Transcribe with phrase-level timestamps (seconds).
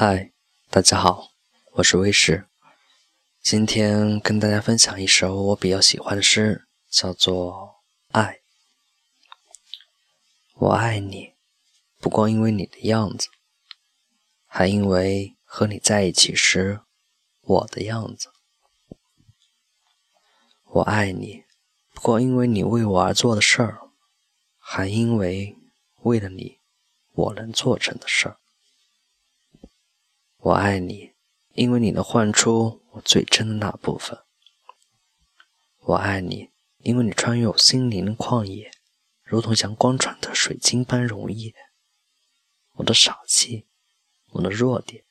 [0.00, 0.30] 嗨，
[0.70, 1.32] 大家好，
[1.72, 2.46] 我是威士。
[3.42, 7.52] 今天跟大家分享一首我比较喜欢的诗，叫做
[8.16, 8.34] 《爱》。
[10.54, 11.34] 我爱你，
[11.98, 13.26] 不光因为你的样子，
[14.46, 16.78] 还因为和你在一起时
[17.40, 18.30] 我的样子。
[20.66, 21.42] 我爱你，
[21.92, 23.90] 不光因为你为我而做的事儿，
[24.58, 25.56] 还因为
[26.02, 26.60] 为了你
[27.14, 28.38] 我能做成的事儿。
[30.40, 31.14] 我爱你，
[31.54, 34.16] 因为你能唤出我最真的那部分。
[35.80, 38.70] 我爱你，因为你穿越我心灵的旷野，
[39.24, 41.54] 如同阳光穿透水晶般容易。
[42.74, 43.66] 我的傻气，
[44.30, 45.02] 我的弱点，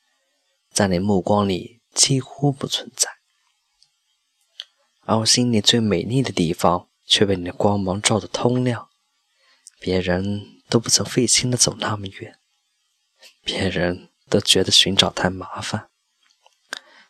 [0.70, 3.10] 在你目光里几乎不存在，
[5.02, 8.88] 而我心里最美丽的地方，却被你的光芒照得通亮。
[9.78, 12.38] 别人都不曾费心的走那么远，
[13.44, 14.08] 别人。
[14.28, 15.88] 都觉得寻找太麻烦，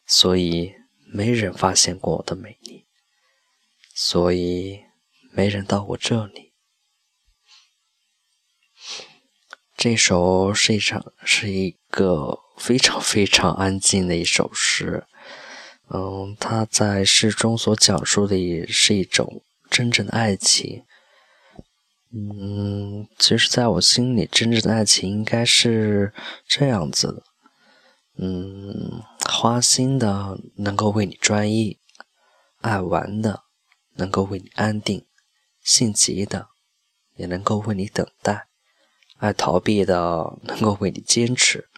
[0.07, 0.75] 所以
[1.13, 2.87] 没人发现过我的美丽，
[3.95, 4.81] 所以
[5.33, 6.53] 没人到我这里。
[9.77, 15.07] 这首是一场是一个非常非常安静的一首诗，
[15.91, 20.85] 嗯，它在诗中所讲述的也是一种真正的爱情。
[22.11, 26.15] 嗯，其实，在我心里，真正的爱情应该是
[26.47, 27.23] 这样子的。
[28.17, 31.79] 嗯，花心的能够为你专一，
[32.61, 33.45] 爱玩的
[33.97, 35.07] 能够为你安定，
[35.63, 36.49] 性急的
[37.17, 38.49] 也能够为你等待，
[39.19, 41.69] 爱逃避的能够为你坚持，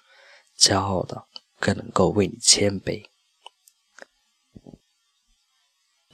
[0.56, 1.24] 骄傲的
[1.58, 3.04] 更能够为你谦卑。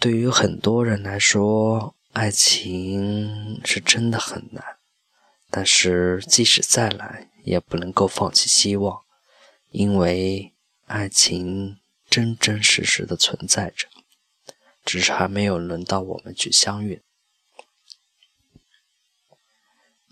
[0.01, 4.79] 对于很多人来说，爱情是真的很难，
[5.51, 9.03] 但是即使再难，也不能够放弃希望，
[9.71, 10.55] 因为
[10.87, 11.77] 爱情
[12.09, 13.87] 真真实实的存在着，
[14.83, 17.03] 只是还没有轮到我们去相遇。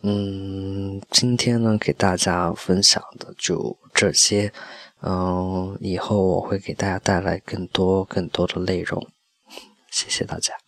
[0.03, 4.53] 嗯，今天呢，给大家分享的就这些，
[5.01, 9.11] 嗯，以后我会给大家带来更多更多的内容，
[9.91, 10.64] 谢谢大家。